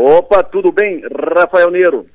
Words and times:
Opa, 0.00 0.44
tudo 0.44 0.70
bem? 0.70 1.02
Rafael 1.34 1.72
Neiro. 1.72 2.06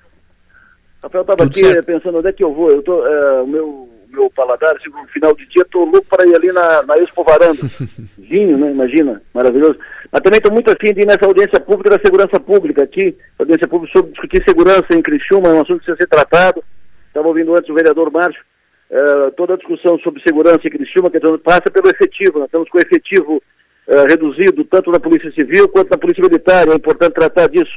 Rafael, 1.04 1.24
estava 1.24 1.44
aqui 1.44 1.60
certo. 1.60 1.86
pensando 1.86 2.18
onde 2.18 2.30
é 2.30 2.32
que 2.32 2.42
eu 2.42 2.54
vou. 2.54 2.72
Eu 2.72 2.82
tô, 2.82 3.06
é, 3.06 3.42
o 3.42 3.48
meu, 3.48 3.90
meu 4.08 4.30
paladar, 4.30 4.74
assim, 4.74 4.90
no 4.90 5.06
final 5.08 5.36
de 5.36 5.46
dia, 5.48 5.64
estou 5.64 5.84
louco 5.84 6.08
para 6.08 6.26
ir 6.26 6.34
ali 6.34 6.50
na, 6.54 6.82
na 6.84 6.96
Expo 6.96 7.26
Varanda. 7.26 7.60
Vinho, 8.18 8.58
né? 8.58 8.72
Imagina, 8.72 9.22
maravilhoso. 9.34 9.78
Mas 10.10 10.22
também 10.22 10.38
estou 10.38 10.54
muito 10.54 10.72
afim 10.72 10.94
de 10.94 11.02
ir 11.02 11.06
nessa 11.06 11.26
audiência 11.26 11.60
pública 11.60 11.90
da 11.90 12.00
segurança 12.00 12.40
pública 12.40 12.84
aqui, 12.84 13.18
audiência 13.38 13.68
pública 13.68 13.92
sobre 13.98 14.12
discutir 14.12 14.42
segurança 14.48 14.88
em 14.92 15.02
Criciúma, 15.02 15.50
é 15.50 15.52
um 15.52 15.62
assunto 15.62 15.80
que 15.80 15.86
precisa 15.86 15.98
ser 15.98 16.08
tratado. 16.08 16.64
Estava 17.08 17.28
ouvindo 17.28 17.54
antes 17.54 17.70
o 17.70 17.74
vereador 17.74 18.10
Márcio, 18.14 18.42
é, 18.90 19.32
toda 19.32 19.56
a 19.56 19.58
discussão 19.58 20.00
sobre 20.00 20.24
segurança 20.24 20.66
em 20.66 20.72
Criciúma, 20.72 21.12
que 21.12 21.20
passa 21.40 21.70
pelo 21.70 21.90
efetivo, 21.90 22.40
nós 22.40 22.46
estamos 22.46 22.70
com 22.70 22.78
o 22.78 22.82
efetivo 22.82 23.44
é, 23.88 24.04
reduzido 24.04 24.64
tanto 24.66 24.92
na 24.92 25.00
Polícia 25.00 25.32
Civil 25.32 25.68
quanto 25.70 25.90
na 25.90 25.98
Polícia 25.98 26.22
Militar, 26.22 26.68
é 26.68 26.76
importante 26.76 27.14
tratar 27.14 27.48
disso. 27.48 27.72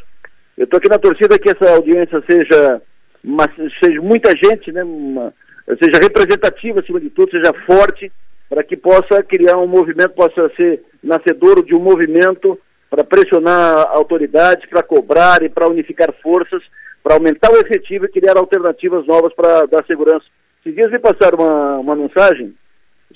Eu 0.56 0.64
estou 0.64 0.78
aqui 0.78 0.88
na 0.88 0.98
torcida 0.98 1.38
que 1.38 1.50
essa 1.50 1.74
audiência 1.74 2.22
seja, 2.28 2.80
uma, 3.22 3.46
seja 3.82 4.00
muita 4.00 4.30
gente, 4.36 4.72
né, 4.72 4.82
uma, 4.84 5.34
seja 5.82 5.98
representativa 6.00 6.80
acima 6.80 7.00
de 7.00 7.10
tudo, 7.10 7.30
seja 7.30 7.52
forte, 7.66 8.10
para 8.48 8.62
que 8.62 8.76
possa 8.76 9.22
criar 9.22 9.58
um 9.58 9.66
movimento, 9.66 10.10
possa 10.10 10.48
ser 10.56 10.82
nascedouro 11.02 11.64
de 11.64 11.74
um 11.74 11.80
movimento 11.80 12.58
para 12.88 13.04
pressionar 13.04 13.78
a 13.78 13.96
autoridade, 13.96 14.68
para 14.68 14.82
cobrar 14.82 15.42
e 15.42 15.48
para 15.48 15.68
unificar 15.68 16.14
forças, 16.22 16.62
para 17.02 17.14
aumentar 17.14 17.50
o 17.50 17.56
efetivo 17.56 18.06
e 18.06 18.10
criar 18.10 18.36
alternativas 18.36 19.06
novas 19.06 19.34
para 19.34 19.66
dar 19.66 19.84
segurança. 19.86 20.24
Esses 20.60 20.74
dias 20.74 20.90
me 20.90 20.98
passaram 20.98 21.38
uma, 21.38 21.78
uma 21.78 21.96
mensagem 21.96 22.54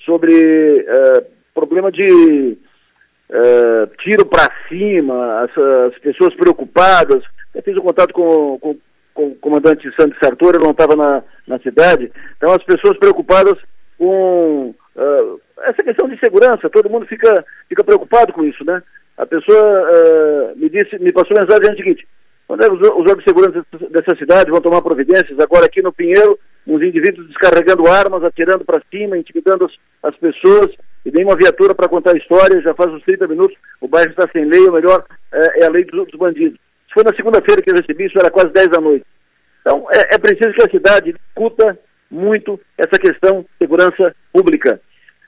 sobre 0.04 0.32
uh, 0.32 1.24
problema 1.54 1.90
de 1.90 2.58
uh, 3.30 3.86
tiro 4.02 4.26
para 4.26 4.50
cima, 4.68 5.42
as, 5.42 5.56
as, 5.56 5.98
pessoas 5.98 6.34
preocupadas. 6.34 7.22
Eu 7.54 7.62
fiz 7.62 7.76
um 7.76 7.82
contato 7.82 8.12
com, 8.12 8.58
com, 8.58 8.76
com 9.14 9.28
o 9.28 9.34
comandante 9.36 9.90
Santos 9.98 10.18
Sartori, 10.22 10.56
ele 10.56 10.64
não 10.64 10.72
estava 10.72 10.96
na, 10.96 11.22
na 11.46 11.58
cidade. 11.60 12.10
Então, 12.36 12.52
as 12.52 12.62
pessoas 12.64 12.98
preocupadas 12.98 13.54
com 13.98 14.74
uh, 14.96 15.40
essa 15.62 15.82
questão 15.82 16.08
de 16.08 16.18
segurança, 16.18 16.70
todo 16.70 16.90
mundo 16.90 17.06
fica, 17.06 17.44
fica 17.68 17.84
preocupado 17.84 18.32
com 18.32 18.44
isso, 18.44 18.64
né? 18.64 18.82
A 19.16 19.26
pessoa 19.26 19.82
uh, 19.82 20.56
me 20.58 20.70
disse, 20.70 20.98
me 20.98 21.12
passou 21.12 21.36
mensagem 21.36 21.76
seguinte, 21.76 22.06
quando 22.46 22.64
é 22.64 22.72
os, 22.72 22.80
os 22.80 22.86
órgãos 22.86 23.18
de 23.18 23.24
segurança 23.24 23.64
dessa 23.90 24.16
cidade 24.16 24.50
vão 24.50 24.60
tomar 24.60 24.82
providências, 24.82 25.38
agora 25.38 25.66
aqui 25.66 25.82
no 25.82 25.92
Pinheiro, 25.92 26.38
uns 26.66 26.82
indivíduos 26.82 27.28
descarregando 27.28 27.86
armas, 27.86 28.24
atirando 28.24 28.64
para 28.64 28.82
cima, 28.90 29.18
intimidando 29.18 29.66
as, 29.66 29.72
as 30.02 30.16
pessoas, 30.16 30.72
e 31.10 31.16
nem 31.16 31.24
uma 31.24 31.36
viatura 31.36 31.74
para 31.74 31.88
contar 31.88 32.16
história, 32.16 32.62
já 32.62 32.72
faz 32.74 32.92
uns 32.92 33.02
30 33.02 33.26
minutos, 33.26 33.56
o 33.80 33.88
bairro 33.88 34.10
está 34.10 34.28
sem 34.32 34.44
lei, 34.44 34.66
o 34.68 34.72
melhor 34.72 35.04
é, 35.32 35.62
é 35.62 35.66
a 35.66 35.70
lei 35.70 35.84
dos, 35.84 36.06
dos 36.06 36.18
bandidos. 36.18 36.58
Se 36.88 36.94
foi 36.94 37.04
na 37.04 37.14
segunda-feira 37.14 37.60
que 37.60 37.70
eu 37.70 37.74
recebi, 37.74 38.06
isso 38.06 38.18
era 38.18 38.30
quase 38.30 38.52
10 38.52 38.68
da 38.68 38.80
noite. 38.80 39.04
Então, 39.60 39.86
é, 39.90 40.14
é 40.14 40.18
preciso 40.18 40.54
que 40.54 40.62
a 40.62 40.70
cidade 40.70 41.12
discuta 41.12 41.78
muito 42.10 42.60
essa 42.78 42.98
questão 42.98 43.42
de 43.42 43.48
segurança 43.60 44.14
pública. 44.32 44.80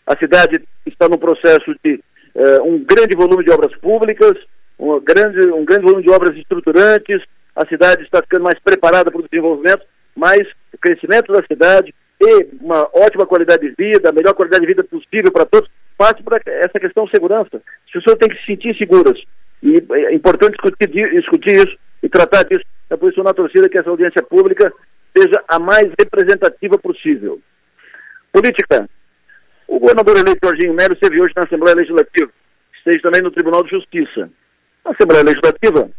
A 0.06 0.16
cidade 0.16 0.62
está 0.86 1.08
no 1.08 1.18
processo 1.18 1.74
de 1.84 2.00
uh, 2.34 2.62
um 2.64 2.84
grande 2.84 3.14
volume 3.14 3.44
de 3.44 3.50
obras 3.50 3.76
públicas, 3.78 4.32
um 4.78 5.00
grande, 5.00 5.50
um 5.50 5.64
grande 5.64 5.84
volume 5.84 6.02
de 6.02 6.10
obras 6.10 6.36
estruturantes, 6.36 7.22
a 7.54 7.66
cidade 7.66 8.02
está 8.02 8.20
ficando 8.22 8.44
mais 8.44 8.58
preparada 8.58 9.10
para 9.10 9.20
o 9.20 9.28
desenvolvimento, 9.28 9.84
mas 10.16 10.40
o 10.72 10.78
crescimento 10.78 11.32
da 11.32 11.42
cidade 11.44 11.94
e 12.22 12.48
uma 12.60 12.88
ótima 12.94 13.26
qualidade 13.26 13.68
de 13.68 13.74
vida, 13.76 14.10
a 14.10 14.12
melhor 14.12 14.32
qualidade 14.34 14.60
de 14.60 14.68
vida 14.68 14.84
possível 14.84 15.32
para 15.32 15.44
todos, 15.44 15.68
passa 15.98 16.22
por 16.22 16.40
essa 16.46 16.78
questão 16.78 17.04
de 17.04 17.10
segurança. 17.10 17.60
As 17.86 17.92
pessoas 17.92 18.16
têm 18.18 18.28
que 18.28 18.38
se 18.38 18.46
sentir 18.46 18.76
seguras. 18.76 19.20
E 19.62 19.82
é 19.92 20.14
importante 20.14 20.52
discutir, 20.52 21.10
discutir 21.10 21.56
isso 21.56 21.76
e 22.02 22.08
tratar 22.08 22.44
disso. 22.44 22.64
É 22.90 22.96
por 22.96 23.10
isso 23.10 23.22
na 23.22 23.34
torcida 23.34 23.68
que 23.68 23.78
essa 23.78 23.90
audiência 23.90 24.22
pública 24.22 24.72
seja 25.16 25.42
a 25.48 25.58
mais 25.58 25.90
representativa 25.98 26.78
possível. 26.78 27.40
Política. 28.32 28.88
O 29.66 29.78
governador 29.78 30.18
eleito 30.18 30.38
Jorginho 30.44 30.74
Melo 30.74 30.94
esteve 30.94 31.20
hoje 31.20 31.32
na 31.34 31.44
Assembleia 31.44 31.76
Legislativa, 31.76 32.30
esteve 32.76 33.00
também 33.00 33.22
no 33.22 33.30
Tribunal 33.30 33.62
de 33.62 33.70
Justiça. 33.70 34.30
A 34.84 34.90
Assembleia 34.90 35.24
Legislativa 35.24 35.90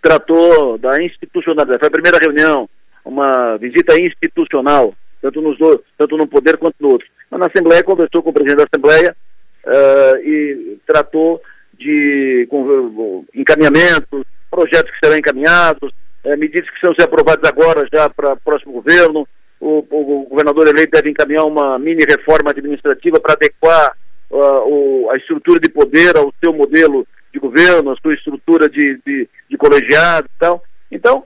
tratou 0.00 0.78
da 0.78 1.02
institucionalidade, 1.02 1.78
foi 1.78 1.88
a 1.88 1.90
primeira 1.90 2.18
reunião, 2.18 2.68
uma 3.04 3.56
visita 3.58 4.00
institucional, 4.00 4.94
tanto, 5.20 5.40
nos 5.40 5.58
dois, 5.58 5.80
tanto 5.98 6.16
no 6.16 6.26
poder 6.26 6.56
quanto 6.56 6.76
no 6.80 6.90
outro. 6.90 7.06
Mas 7.30 7.40
na 7.40 7.46
Assembleia 7.46 7.82
conversou 7.84 8.22
com 8.22 8.30
o 8.30 8.32
presidente 8.32 8.58
da 8.58 8.64
Assembleia 8.64 9.16
uh, 9.64 10.16
e 10.18 10.78
tratou 10.86 11.40
de 11.78 12.46
com, 12.50 13.24
encaminhamentos, 13.34 14.24
projetos 14.50 14.90
que 14.90 14.98
serão 15.02 15.16
encaminhados, 15.16 15.92
é, 16.24 16.36
medidas 16.36 16.66
que 16.66 16.72
precisam 16.72 16.94
ser 16.94 17.04
aprovadas 17.04 17.48
agora 17.48 17.88
já 17.92 18.10
para 18.10 18.34
o 18.34 18.40
próximo 18.40 18.72
governo. 18.72 19.26
O, 19.58 19.78
o, 19.90 20.26
governador 20.28 20.68
eleito 20.68 20.92
deve 20.92 21.10
encaminhar 21.10 21.44
uma 21.44 21.78
mini 21.78 22.04
reforma 22.04 22.50
administrativa 22.50 23.20
para 23.20 23.34
adequar 23.34 23.96
uh, 24.30 24.36
o, 24.36 25.10
a 25.10 25.16
estrutura 25.16 25.60
de 25.60 25.68
poder 25.68 26.16
ao 26.16 26.32
seu 26.42 26.52
modelo 26.52 27.06
de 27.32 27.38
governo, 27.38 27.90
a 27.90 27.96
sua 27.96 28.14
estrutura 28.14 28.68
de, 28.68 28.98
de, 29.06 29.28
de 29.48 29.56
colegiado 29.56 30.26
e 30.26 30.38
tal. 30.38 30.62
Então, 30.90 31.24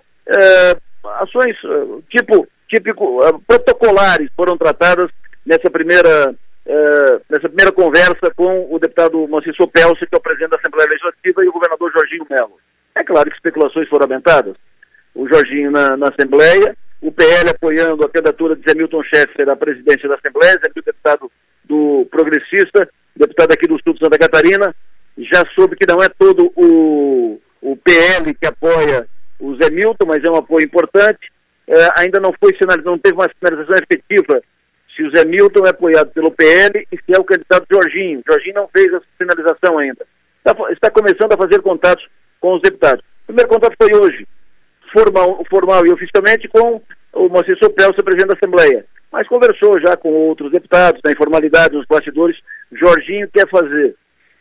ações 1.20 1.56
uh, 1.64 2.02
tipo, 2.10 2.46
típico, 2.68 3.18
uh, 3.18 3.38
protocolares 3.46 4.28
foram 4.36 4.56
tratadas 4.56 5.10
nessa 5.44 5.70
primeira, 5.70 6.34
nessa 7.28 7.48
primeira 7.48 7.70
conversa 7.70 8.32
com 8.34 8.74
o 8.74 8.78
deputado 8.78 9.28
Moacir 9.28 9.54
Sopelso, 9.54 10.06
que 10.06 10.14
é 10.14 10.16
o 10.16 10.22
presidente 10.22 10.50
da 10.50 10.56
Assembleia 10.56 10.88
Legislativa, 10.88 11.44
e 11.44 11.48
o 11.48 11.52
governador 11.52 11.92
Jorginho 11.92 12.26
Melo. 12.30 12.58
É 12.94 13.04
claro 13.04 13.28
que 13.28 13.36
especulações 13.36 13.86
foram 13.88 14.04
aumentadas, 14.04 14.54
o 15.14 15.28
Jorginho 15.28 15.70
na, 15.70 15.96
na 15.98 16.08
Assembleia, 16.08 16.74
o 17.02 17.12
PL 17.12 17.50
apoiando 17.50 18.04
a 18.04 18.08
candidatura 18.08 18.56
de 18.56 18.62
Zé 18.66 18.74
Milton 18.74 19.02
Schaeffer 19.02 19.50
à 19.50 19.56
presidência 19.56 20.08
da 20.08 20.14
Assembleia, 20.14 20.54
Zé 20.54 20.70
Milton 20.74 20.90
deputado 20.90 21.30
do 21.64 22.06
Progressista, 22.10 22.88
deputado 23.14 23.52
aqui 23.52 23.66
do 23.66 23.78
Sul 23.82 23.92
de 23.92 24.00
Santa 24.00 24.18
Catarina, 24.18 24.74
já 25.18 25.44
soube 25.54 25.76
que 25.76 25.86
não 25.86 26.02
é 26.02 26.08
todo 26.08 26.52
o, 26.56 27.38
o 27.60 27.76
PL 27.76 28.34
que 28.34 28.46
apoia 28.46 29.06
o 29.38 29.54
Zé 29.56 29.70
Milton, 29.70 30.06
mas 30.06 30.24
é 30.24 30.30
um 30.30 30.36
apoio 30.36 30.64
importante. 30.64 31.30
É, 31.66 31.88
ainda 32.00 32.20
não 32.20 32.32
foi 32.38 32.54
sinalizado, 32.56 32.90
não 32.90 32.98
teve 32.98 33.14
uma 33.14 33.30
sinalização 33.38 33.76
efetiva 33.76 34.42
se 34.94 35.02
o 35.02 35.10
Zé 35.10 35.24
Milton 35.24 35.66
é 35.66 35.70
apoiado 35.70 36.10
pelo 36.12 36.30
PL 36.30 36.86
e 36.92 36.96
se 36.96 37.14
é 37.14 37.18
o 37.18 37.24
candidato 37.24 37.66
Jorginho. 37.70 38.22
Jorginho 38.26 38.54
não 38.54 38.68
fez 38.68 38.86
essa 38.92 39.04
sinalização 39.18 39.78
ainda. 39.78 40.06
Está, 40.38 40.72
está 40.72 40.90
começando 40.90 41.32
a 41.32 41.36
fazer 41.36 41.60
contatos 41.62 42.06
com 42.40 42.54
os 42.54 42.62
deputados. 42.62 43.02
O 43.22 43.26
primeiro 43.26 43.48
contato 43.48 43.74
foi 43.80 43.94
hoje 43.94 44.26
formal, 44.92 45.44
formal 45.50 45.86
e 45.86 45.92
oficialmente 45.92 46.46
com 46.48 46.80
o 47.12 47.28
Moacir 47.28 47.58
Sopelso, 47.58 48.04
presidente 48.04 48.28
da 48.28 48.34
Assembleia. 48.34 48.84
Mas 49.10 49.26
conversou 49.28 49.80
já 49.80 49.96
com 49.96 50.10
outros 50.10 50.52
deputados, 50.52 51.00
na 51.04 51.12
informalidade, 51.12 51.74
nos 51.74 51.86
bastidores. 51.86 52.36
Jorginho 52.72 53.28
quer 53.32 53.48
fazer, 53.48 53.94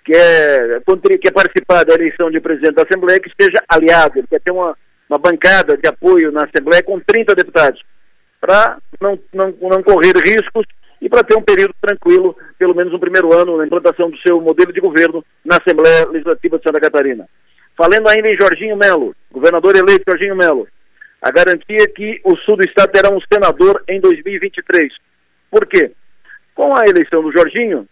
quer, 0.03 0.81
quer 1.21 1.31
participar 1.31 1.83
da 1.83 1.93
eleição 1.95 2.29
de 2.29 2.39
presidente 2.39 2.75
da 2.75 2.83
Assembleia 2.83 3.19
que 3.19 3.29
esteja 3.29 3.63
aliado, 3.67 4.19
ele 4.19 4.27
quer 4.27 4.41
ter 4.41 4.51
uma, 4.51 4.75
uma 5.13 5.19
bancada 5.19 5.77
de 5.77 5.87
apoio 5.87 6.31
na 6.31 6.45
Assembleia 6.45 6.81
com 6.81 6.99
30 6.99 7.35
deputados, 7.35 7.81
para 8.41 8.77
não, 8.99 9.19
não, 9.31 9.53
não 9.61 9.83
correr 9.83 10.15
riscos 10.17 10.65
e 10.99 11.07
para 11.07 11.23
ter 11.23 11.37
um 11.37 11.41
período 11.41 11.73
tranquilo, 11.79 12.35
pelo 12.57 12.75
menos 12.75 12.91
no 12.91 12.99
primeiro 12.99 13.31
ano, 13.33 13.57
na 13.57 13.65
implantação 13.65 14.09
do 14.09 14.17
seu 14.17 14.41
modelo 14.41 14.73
de 14.73 14.81
governo 14.81 15.23
na 15.45 15.57
Assembleia 15.57 16.07
Legislativa 16.07 16.57
de 16.57 16.63
Santa 16.63 16.79
Catarina. 16.79 17.27
Falando 17.77 18.09
ainda 18.09 18.27
em 18.27 18.37
Jorginho 18.37 18.75
Melo, 18.75 19.15
governador 19.31 19.75
eleito 19.75 20.03
Jorginho 20.07 20.35
Melo, 20.35 20.67
a 21.21 21.31
garantia 21.31 21.77
é 21.81 21.87
que 21.87 22.19
o 22.23 22.35
sul 22.37 22.57
do 22.57 22.65
estado 22.65 22.91
terá 22.91 23.09
um 23.09 23.19
senador 23.31 23.83
em 23.87 23.99
2023. 23.99 24.93
Por 25.51 25.67
quê? 25.67 25.91
Com 26.55 26.75
a 26.75 26.85
eleição 26.85 27.21
do 27.21 27.31
Jorginho, 27.31 27.87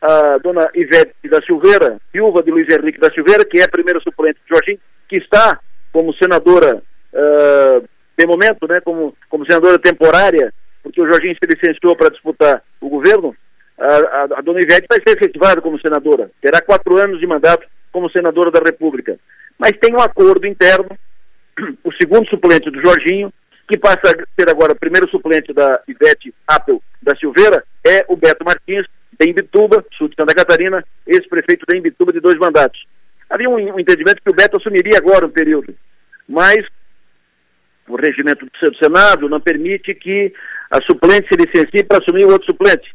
a 0.00 0.38
dona 0.38 0.68
Ivete 0.74 1.14
da 1.30 1.40
Silveira, 1.42 1.98
viúva 2.12 2.42
de 2.42 2.50
Luiz 2.50 2.68
Henrique 2.68 3.00
da 3.00 3.10
Silveira, 3.10 3.44
que 3.44 3.58
é 3.58 3.64
a 3.64 3.68
primeira 3.68 4.00
suplente 4.00 4.38
de 4.44 4.54
Jorginho, 4.54 4.78
que 5.08 5.16
está 5.16 5.58
como 5.96 6.12
senadora, 6.12 6.82
uh, 7.14 7.88
de 8.18 8.26
momento, 8.26 8.68
né, 8.68 8.82
como, 8.82 9.16
como 9.30 9.46
senadora 9.46 9.78
temporária, 9.78 10.52
porque 10.82 11.00
o 11.00 11.08
Jorginho 11.08 11.34
se 11.42 11.50
licenciou 11.50 11.96
para 11.96 12.10
disputar 12.10 12.62
o 12.82 12.90
governo, 12.90 13.34
a, 13.78 13.86
a, 13.86 14.22
a 14.24 14.42
dona 14.42 14.60
Ivete 14.60 14.84
vai 14.90 14.98
ser 15.00 15.16
efetivada 15.16 15.62
como 15.62 15.80
senadora. 15.80 16.30
Terá 16.42 16.60
quatro 16.60 16.98
anos 16.98 17.18
de 17.18 17.26
mandato 17.26 17.66
como 17.90 18.10
senadora 18.10 18.50
da 18.50 18.60
República. 18.60 19.18
Mas 19.58 19.72
tem 19.80 19.94
um 19.94 20.02
acordo 20.02 20.46
interno, 20.46 20.90
o 21.82 21.90
segundo 21.94 22.28
suplente 22.28 22.70
do 22.70 22.82
Jorginho, 22.82 23.32
que 23.66 23.78
passa 23.78 24.02
a 24.04 24.38
ser 24.38 24.50
agora 24.50 24.74
o 24.74 24.78
primeiro 24.78 25.08
suplente 25.08 25.54
da 25.54 25.80
Ivete 25.88 26.34
Apple 26.46 26.78
da 27.00 27.16
Silveira, 27.16 27.64
é 27.82 28.04
o 28.06 28.16
Beto 28.16 28.44
Martins, 28.44 28.84
de 29.18 29.30
Imbituba, 29.30 29.82
sul 29.96 30.10
de 30.10 30.14
Santa 30.14 30.34
Catarina, 30.34 30.84
ex-prefeito 31.06 31.64
de 31.66 31.78
Imbituba 31.78 32.12
de 32.12 32.20
dois 32.20 32.36
mandatos. 32.36 32.84
Havia 33.28 33.48
um, 33.48 33.80
entendimento 33.80 34.22
que 34.22 34.30
o 34.30 34.34
Beto 34.34 34.56
assumiria 34.56 34.98
agora 34.98 35.26
um 35.26 35.30
período, 35.30 35.74
mas 36.28 36.64
o 37.88 37.96
regimento 37.96 38.46
do 38.46 38.76
Senado 38.76 39.28
não 39.28 39.40
permite 39.40 39.94
que 39.94 40.32
a 40.70 40.80
suplente 40.82 41.28
se 41.28 41.36
licencie 41.36 41.84
para 41.84 41.98
assumir 41.98 42.24
o 42.24 42.30
outro 42.30 42.46
suplente. 42.46 42.94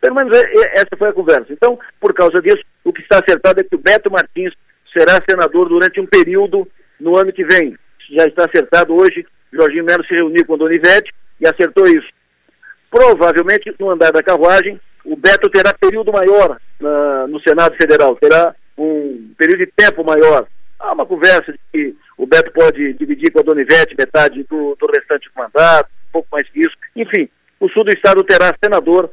Pelo 0.00 0.16
menos 0.16 0.36
é, 0.36 0.40
é, 0.40 0.72
essa 0.74 0.96
foi 0.98 1.08
a 1.08 1.12
conversa. 1.12 1.46
Então, 1.50 1.78
por 2.00 2.12
causa 2.12 2.40
disso, 2.42 2.62
o 2.84 2.92
que 2.92 3.02
está 3.02 3.20
acertado 3.20 3.60
é 3.60 3.64
que 3.64 3.74
o 3.74 3.78
Beto 3.78 4.10
Martins 4.10 4.52
será 4.92 5.20
senador 5.28 5.68
durante 5.68 6.00
um 6.00 6.06
período 6.06 6.68
no 6.98 7.16
ano 7.16 7.32
que 7.32 7.44
vem. 7.44 7.76
Já 8.10 8.26
está 8.26 8.44
acertado 8.44 8.94
hoje, 8.94 9.26
Jorginho 9.52 9.84
Melo 9.84 10.04
se 10.04 10.14
reuniu 10.14 10.44
com 10.44 10.58
Donivete 10.58 11.12
e 11.40 11.46
acertou 11.46 11.86
isso. 11.86 12.08
Provavelmente, 12.90 13.74
no 13.78 13.90
andar 13.90 14.12
da 14.12 14.22
carruagem, 14.22 14.80
o 15.04 15.16
Beto 15.16 15.48
terá 15.50 15.72
período 15.72 16.12
maior 16.12 16.58
na, 16.80 17.26
no 17.26 17.40
Senado 17.40 17.76
Federal, 17.76 18.16
terá 18.16 18.54
um 18.76 19.32
período 19.36 19.58
de 19.58 19.72
tempo 19.76 20.04
maior. 20.04 20.46
Há 20.78 20.92
uma 20.92 21.06
conversa 21.06 21.52
de 21.52 21.58
que 21.72 21.96
o 22.18 22.26
Beto 22.26 22.52
pode 22.52 22.92
dividir 22.94 23.30
com 23.30 23.40
a 23.40 23.42
Donivete 23.42 23.94
metade 23.96 24.44
do, 24.44 24.76
do 24.78 24.86
restante 24.86 25.28
do 25.28 25.40
mandato, 25.40 25.88
um 26.08 26.12
pouco 26.12 26.28
mais 26.32 26.48
que 26.48 26.60
isso. 26.60 26.76
Enfim, 26.96 27.28
o 27.60 27.68
sul 27.68 27.84
do 27.84 27.90
estado 27.90 28.24
terá 28.24 28.52
senador 28.62 29.10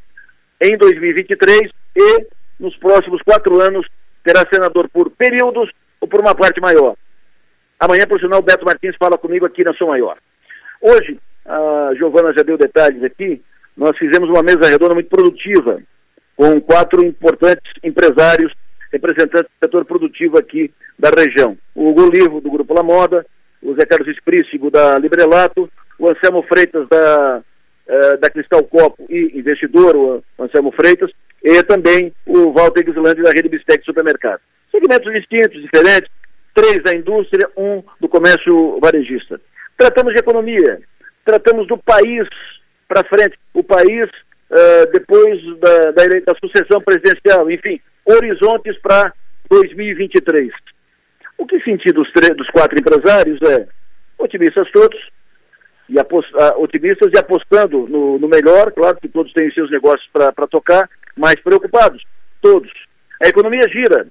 em 0.59 0.77
2023 0.77 1.71
e 1.95 2.27
nos 2.59 2.75
próximos 2.77 3.21
quatro 3.21 3.61
anos 3.61 3.87
terá 4.23 4.45
senador 4.51 4.89
por 4.89 5.09
períodos 5.11 5.69
ou 6.01 6.07
por 6.07 6.19
uma 6.19 6.35
parte 6.35 6.59
maior. 6.59 6.95
Amanhã, 7.79 8.05
por 8.05 8.19
sinal, 8.19 8.39
o 8.39 8.43
Beto 8.43 8.65
Martins 8.65 8.95
fala 8.99 9.17
comigo 9.17 9.45
aqui 9.45 9.63
na 9.63 9.73
Sou 9.73 9.87
Maior. 9.87 10.17
Hoje, 10.81 11.17
a 11.45 11.91
Giovana 11.95 12.33
já 12.33 12.43
deu 12.43 12.57
detalhes 12.57 13.03
aqui, 13.03 13.41
nós 13.75 13.97
fizemos 13.97 14.29
uma 14.29 14.43
mesa 14.43 14.69
redonda 14.69 14.93
muito 14.93 15.09
produtiva, 15.09 15.81
com 16.35 16.59
quatro 16.61 17.03
importantes 17.05 17.71
empresários, 17.81 18.53
representantes 18.91 19.49
do 19.49 19.65
setor 19.65 19.85
produtivo 19.85 20.37
aqui 20.37 20.71
da 20.97 21.09
região. 21.09 21.57
O 21.75 21.89
Hugo 21.89 22.41
do 22.41 22.51
Grupo 22.51 22.73
La 22.73 22.83
Moda, 22.83 23.25
o 23.61 23.73
Zé 23.75 23.85
Carlos 23.85 24.07
Esprícigo, 24.07 24.71
da 24.71 24.97
Librelato, 24.97 25.69
o 25.97 26.09
Anselmo 26.09 26.43
Freitas, 26.43 26.87
da, 26.89 27.41
uh, 27.87 28.17
da 28.17 28.29
Cristal 28.29 28.63
Copo 28.63 29.05
e 29.09 29.37
investidor, 29.37 29.95
o 29.95 30.23
Anselmo 30.39 30.71
Freitas, 30.71 31.11
e 31.43 31.61
também 31.63 32.13
o 32.25 32.51
Walter 32.51 32.85
Gislandi, 32.85 33.21
da 33.21 33.31
Rede 33.31 33.49
Bistec 33.49 33.83
Supermercado. 33.85 34.39
Segmentos 34.71 35.11
distintos, 35.13 35.61
diferentes, 35.61 36.09
três 36.53 36.83
da 36.83 36.93
indústria, 36.93 37.49
um 37.57 37.83
do 37.99 38.07
comércio 38.07 38.79
varejista. 38.81 39.39
Tratamos 39.77 40.13
de 40.13 40.19
economia, 40.19 40.81
tratamos 41.25 41.67
do 41.67 41.77
país 41.77 42.27
para 42.87 43.03
frente, 43.03 43.37
o 43.53 43.63
país 43.63 44.09
uh, 44.49 44.91
depois 44.91 45.39
da, 45.59 45.91
da, 45.91 46.05
da, 46.25 46.35
sucessão 46.39 46.81
presidencial, 46.81 47.49
enfim, 47.49 47.79
horizontes 48.09 48.77
para 48.79 49.13
2023. 49.49 50.51
O 51.37 51.45
que 51.45 51.59
senti 51.61 51.91
dos, 51.91 52.09
dos 52.35 52.49
quatro 52.49 52.77
empresários 52.77 53.39
é 53.41 53.67
otimistas 54.17 54.69
todos, 54.71 54.99
e 55.89 55.95
otimistas 56.57 57.11
e 57.13 57.17
apostando 57.17 57.87
no, 57.87 58.19
no, 58.19 58.27
melhor, 58.27 58.71
claro 58.71 58.97
que 59.01 59.07
todos 59.07 59.33
têm 59.33 59.51
seus 59.51 59.71
negócios 59.71 60.07
para 60.13 60.47
tocar, 60.47 60.87
mas 61.15 61.35
preocupados, 61.35 62.03
todos. 62.41 62.71
A 63.23 63.27
economia 63.27 63.67
gira, 63.69 64.07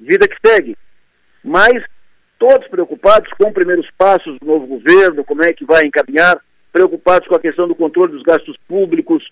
vida 0.00 0.26
que 0.26 0.36
segue, 0.44 0.76
mas 1.44 1.84
todos 2.38 2.66
preocupados 2.68 3.30
com 3.38 3.52
primeiros 3.52 3.86
passos 3.96 4.38
do 4.40 4.46
novo 4.46 4.66
governo, 4.66 5.24
como 5.24 5.44
é 5.44 5.52
que 5.52 5.64
vai 5.64 5.82
encaminhar, 5.84 6.40
preocupados 6.72 7.28
com 7.28 7.36
a 7.36 7.40
questão 7.40 7.68
do 7.68 7.74
controle 7.74 8.12
dos 8.12 8.22
gastos 8.22 8.56
públicos, 8.66 9.22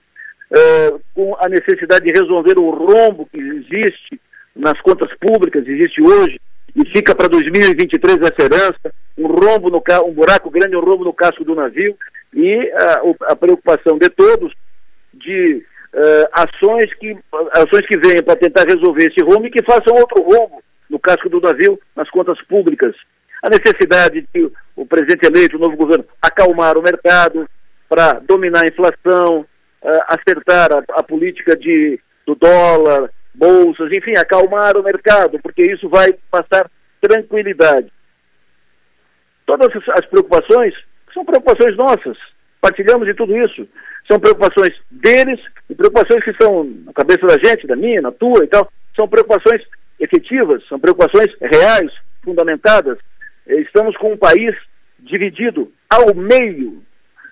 eh, 0.51 0.95
com 1.15 1.37
a 1.39 1.49
necessidade 1.49 2.05
de 2.05 2.19
resolver 2.19 2.59
o 2.59 2.71
rombo 2.71 3.27
que 3.27 3.39
existe 3.39 4.21
nas 4.55 4.81
contas 4.81 5.11
públicas, 5.19 5.67
existe 5.67 6.03
hoje, 6.03 6.41
e 6.75 6.89
fica 6.91 7.15
para 7.15 7.29
2023 7.29 8.19
essa 8.19 8.43
herança, 8.43 8.93
um 9.17 9.27
rombo 9.27 9.71
no 9.71 9.83
um 10.07 10.13
buraco 10.13 10.51
grande, 10.51 10.77
um 10.77 10.81
rombo 10.81 11.05
no 11.05 11.13
casco 11.13 11.45
do 11.45 11.55
navio, 11.55 11.97
e 12.35 12.73
a, 12.73 13.33
a 13.33 13.37
preocupação 13.37 13.99
de 13.99 14.09
todos 14.11 14.53
de 15.15 15.65
uh, 15.95 16.29
ações 16.33 16.93
que 16.95 17.17
ações 17.53 17.87
que 17.87 17.99
venham 17.99 18.23
para 18.23 18.37
tentar 18.37 18.65
resolver 18.65 19.07
esse 19.07 19.25
rombo 19.25 19.47
e 19.47 19.51
que 19.51 19.65
façam 19.65 19.95
outro 19.95 20.23
rombo 20.23 20.63
no 20.89 20.99
casco 20.99 21.29
do 21.29 21.41
navio, 21.41 21.79
nas 21.95 22.09
contas 22.11 22.41
públicas. 22.43 22.95
A 23.43 23.51
necessidade 23.51 24.27
de 24.35 24.51
o 24.75 24.87
presidente 24.87 25.27
eleito, 25.27 25.57
o 25.57 25.61
novo 25.61 25.77
governo, 25.77 26.05
acalmar 26.21 26.77
o 26.77 26.83
mercado 26.83 27.49
para 27.89 28.15
dominar 28.21 28.65
a 28.65 28.69
inflação, 28.69 29.47
uh, 29.89 30.05
acertar 30.09 30.71
a, 30.73 30.85
a 31.01 31.03
política 31.03 31.57
de, 31.57 31.99
do 32.27 32.35
dólar, 32.35 33.11
bolsas, 33.35 33.91
enfim, 33.93 34.13
acalmar 34.19 34.77
o 34.77 34.83
mercado, 34.83 35.39
porque 35.43 35.63
isso 35.63 35.89
vai 35.89 36.13
passar 36.31 36.71
tranquilidade. 37.01 37.91
Todas 39.47 39.69
as 39.97 40.05
preocupações 40.07 40.75
são 41.15 41.25
preocupações 41.25 41.77
nossas, 41.77 42.19
partilhamos 42.61 43.07
de 43.07 43.15
tudo 43.15 43.37
isso. 43.37 43.67
São 44.07 44.19
preocupações 44.19 44.75
deles 44.91 45.41
e 45.69 45.75
preocupações 45.75 46.25
que 46.25 46.35
são 46.41 46.65
na 46.65 46.93
cabeça 46.93 47.27
da 47.27 47.39
gente, 47.39 47.67
da 47.67 47.77
minha, 47.77 48.01
na 48.01 48.11
tua 48.11 48.45
e 48.45 48.47
tal. 48.47 48.71
São 48.97 49.07
preocupações 49.07 49.63
efetivas, 50.01 50.67
são 50.67 50.79
preocupações 50.79 51.31
reais, 51.41 51.91
fundamentadas. 52.23 52.99
Estamos 53.47 53.97
com 53.97 54.13
um 54.13 54.17
país 54.17 54.55
dividido 54.99 55.71
ao 55.89 56.15
meio. 56.15 56.83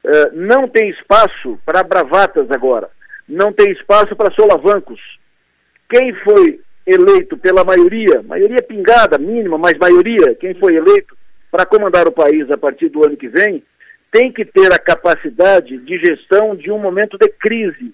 Uh, 0.07 0.31
não 0.35 0.69
tem 0.69 0.89
espaço 0.91 1.59
para 1.67 1.83
bravatas 1.83 2.49
agora. 2.53 2.89
Não 3.29 3.53
tem 3.53 3.73
espaço 3.73 4.15
para 4.15 4.33
solavancos. 4.33 5.01
Quem 5.91 6.15
foi 6.23 6.61
eleito 6.87 7.37
pela 7.37 7.65
maioria, 7.65 8.23
maioria 8.23 8.63
pingada, 8.63 9.19
mínima, 9.19 9.59
mas 9.59 9.77
maioria, 9.77 10.37
quem 10.39 10.55
foi 10.55 10.77
eleito 10.77 11.17
para 11.51 11.67
comandar 11.67 12.07
o 12.07 12.13
país 12.13 12.49
a 12.53 12.57
partir 12.57 12.89
do 12.89 13.05
ano 13.05 13.17
que 13.17 13.27
vem, 13.27 13.65
tem 14.13 14.33
que 14.33 14.45
ter 14.45 14.73
a 14.73 14.79
capacidade 14.79 15.77
de 15.79 15.99
gestão 15.99 16.55
de 16.55 16.71
um 16.71 16.79
momento 16.79 17.19
de 17.19 17.29
crise, 17.29 17.93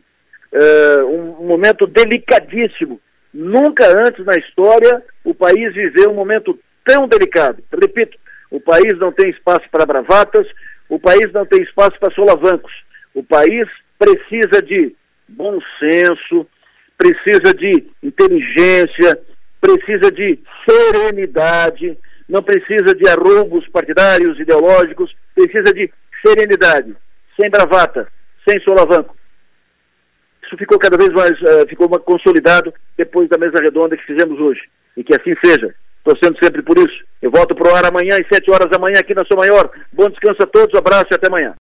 uh, 0.53 1.07
um 1.07 1.47
momento 1.47 1.87
delicadíssimo. 1.87 3.01
Nunca 3.33 3.87
antes 4.07 4.23
na 4.27 4.35
história 4.35 5.03
o 5.25 5.35
país 5.35 5.73
viveu 5.73 6.11
um 6.11 6.15
momento 6.15 6.59
tão 6.85 7.09
delicado. 7.09 7.65
Repito, 7.73 8.19
o 8.51 8.61
país 8.61 8.99
não 8.99 9.11
tem 9.11 9.31
espaço 9.31 9.65
para 9.71 9.87
bravatas, 9.87 10.47
o 10.93 10.99
país 10.99 11.33
não 11.33 11.47
tem 11.47 11.63
espaço 11.63 11.99
para 11.99 12.15
solavancos. 12.15 12.71
O 13.15 13.23
país 13.23 13.67
precisa 13.99 14.61
de 14.61 14.95
bom 15.27 15.59
senso, 15.79 16.47
precisa 16.99 17.55
de 17.55 17.87
inteligência, 18.03 19.19
precisa 19.59 20.13
de 20.13 20.39
serenidade, 20.69 21.97
não 22.29 22.43
precisa 22.43 22.95
de 22.95 23.09
arrombos 23.09 23.67
partidários, 23.69 24.39
ideológicos, 24.39 25.11
precisa 25.35 25.73
de 25.73 25.91
serenidade, 26.27 26.95
sem 27.41 27.49
bravata, 27.49 28.07
sem 28.47 28.61
solavanco. 28.61 29.17
Isso 30.45 30.59
ficou 30.59 30.79
cada 30.79 30.99
vez 30.99 31.09
mais, 31.09 31.33
uh, 31.41 31.67
ficou 31.71 31.89
consolidado 32.01 32.71
depois 32.99 33.31
da 33.31 33.39
mesa 33.39 33.63
redonda 33.63 33.97
que 33.97 34.05
fizemos 34.05 34.39
hoje. 34.39 34.61
E 34.95 35.03
que 35.03 35.15
assim 35.15 35.35
seja. 35.43 35.75
Torcendo 36.05 36.37
sempre 36.43 36.63
por 36.63 36.79
isso. 36.79 37.05
Eu 37.21 37.31
volto 37.31 37.55
para 37.55 37.73
o 37.73 37.75
ar 37.75 37.85
amanhã 37.85 38.17
às 38.17 38.27
7 38.27 38.51
horas 38.51 38.71
da 38.71 38.79
manhã 38.79 38.99
aqui 38.99 39.15
na 39.15 39.25
Sua 39.25 39.37
Maior. 39.37 39.71
Bom 39.93 40.09
descanso 40.09 40.43
a 40.43 40.47
todos, 40.47 40.79
abraço 40.79 41.07
e 41.11 41.15
até 41.15 41.29
amanhã. 41.29 41.51